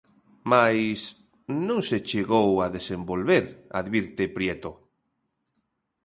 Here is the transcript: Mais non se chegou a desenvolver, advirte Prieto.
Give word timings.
Mais 0.51 0.99
non 1.67 1.79
se 1.89 1.97
chegou 2.09 2.49
a 2.59 2.67
desenvolver, 2.77 3.43
advirte 3.79 4.23
Prieto. 4.35 4.71